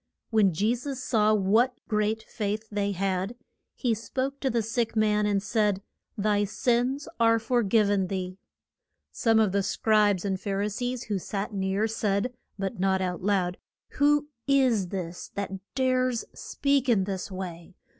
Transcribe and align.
When 0.31 0.51
Je 0.51 0.73
sus 0.73 0.99
saw 0.99 1.31
what 1.35 1.77
great 1.87 2.23
faith 2.23 2.67
they 2.71 2.91
had, 2.93 3.35
he 3.75 3.93
spoke 3.93 4.39
to 4.39 4.49
the 4.49 4.63
sick 4.63 4.95
man, 4.95 5.27
and 5.27 5.43
said, 5.43 5.83
Thy 6.17 6.43
sins 6.43 7.07
are 7.19 7.37
for 7.37 7.61
giv 7.61 7.87
en 7.87 8.07
thee. 8.07 8.39
Some 9.11 9.39
of 9.39 9.51
the 9.51 9.61
Scribes 9.61 10.25
and 10.25 10.41
Phar 10.41 10.63
i 10.63 10.69
sees 10.69 11.03
who 11.03 11.19
sat 11.19 11.53
near 11.53 11.87
said, 11.87 12.33
but 12.57 12.79
not 12.79 12.99
out 12.99 13.21
loud, 13.21 13.59
Who 13.89 14.29
is 14.47 14.87
this 14.87 15.29
that 15.35 15.51
dares 15.75 16.25
speak 16.33 16.89
in 16.89 17.03
this 17.03 17.29
way? 17.29 17.75